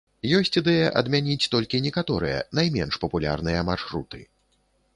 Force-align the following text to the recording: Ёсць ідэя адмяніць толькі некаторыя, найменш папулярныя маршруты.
Ёсць 0.37 0.55
ідэя 0.61 0.87
адмяніць 1.01 1.49
толькі 1.55 1.83
некаторыя, 1.87 2.39
найменш 2.61 2.99
папулярныя 3.07 3.59
маршруты. 3.71 4.27